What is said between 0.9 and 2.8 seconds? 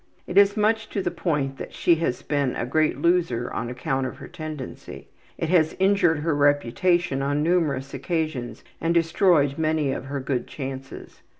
the point that she has been a